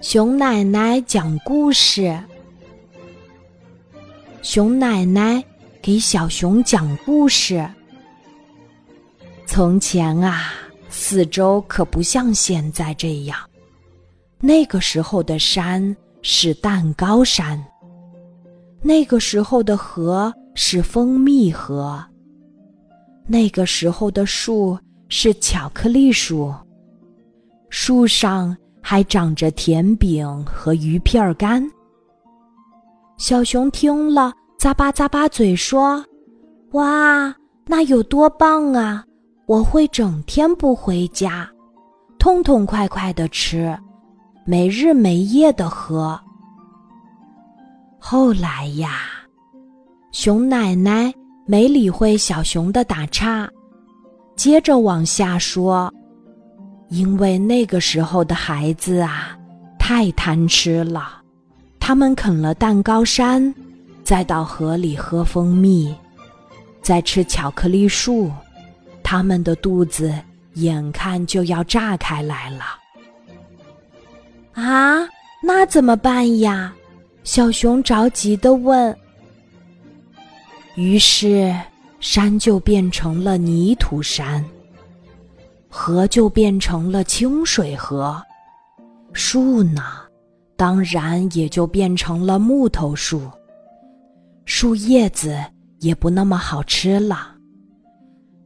[0.00, 2.16] 熊奶奶讲故事。
[4.42, 5.42] 熊奶奶
[5.82, 7.68] 给小熊讲故事。
[9.46, 10.52] 从前啊，
[10.88, 13.38] 四周可不像现在这样。
[14.38, 17.60] 那个时候的山是蛋糕山，
[18.82, 22.04] 那个时候的河是蜂蜜河，
[23.26, 24.78] 那个时候的树
[25.08, 26.54] 是巧克力树，
[27.70, 28.56] 树上。
[28.88, 31.68] 还长着甜饼和鱼片干。
[33.18, 36.04] 小熊听了，咂巴咂巴嘴说
[36.70, 37.34] ：“哇，
[37.66, 39.04] 那有多棒啊！
[39.46, 41.50] 我会整天不回家，
[42.16, 43.76] 痛痛快快的吃，
[44.44, 46.16] 没日没夜的喝。”
[47.98, 49.00] 后来呀，
[50.12, 51.12] 熊奶奶
[51.44, 53.50] 没理会小熊的打岔，
[54.36, 55.92] 接着往下说。
[56.88, 59.36] 因为那个时候的孩子啊，
[59.78, 61.20] 太贪吃了，
[61.80, 63.54] 他们啃了蛋糕山，
[64.04, 65.94] 再到河里喝蜂蜜，
[66.80, 68.30] 再吃巧克力树，
[69.02, 70.14] 他们的肚子
[70.54, 72.64] 眼看就要炸开来了。
[74.52, 75.06] 啊，
[75.42, 76.72] 那怎么办呀？
[77.24, 78.96] 小熊着急的问。
[80.76, 81.52] 于是，
[81.98, 84.44] 山就变成了泥土山。
[85.78, 88.20] 河就变成了清水河，
[89.12, 89.82] 树呢，
[90.56, 93.20] 当然也就变成了木头树。
[94.46, 95.38] 树叶子
[95.80, 97.36] 也不那么好吃了。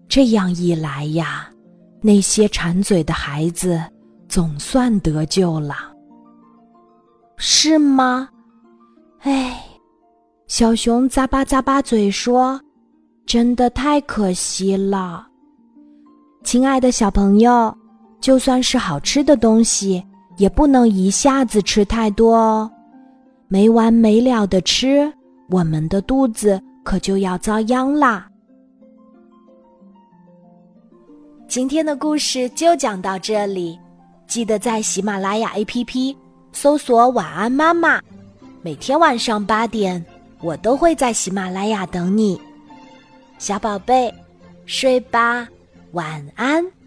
[0.09, 1.49] 这样一来呀，
[2.01, 3.81] 那些馋嘴的孩子
[4.29, 5.77] 总算得救了，
[7.37, 8.29] 是吗？
[9.21, 9.65] 哎，
[10.49, 12.61] 小熊咂巴咂巴嘴说
[13.25, 15.29] ：“真的太可惜了。”
[16.43, 17.73] 亲爱的小朋友，
[18.21, 20.03] 就算是好吃的东西，
[20.37, 22.71] 也不能一下子吃太多哦。
[23.47, 25.13] 没完没了的吃，
[25.51, 28.27] 我们的肚子可就要遭殃啦。
[31.47, 33.79] 今天的故事就讲到这里，
[34.27, 36.17] 记得在喜马拉雅 APP
[36.53, 38.01] 搜索“晚安妈妈”，
[38.63, 40.05] 每天晚上八点，
[40.41, 42.41] 我都会在喜马拉雅等你，
[43.39, 44.13] 小宝贝，
[44.65, 45.47] 睡吧。
[45.93, 46.80] 晚安。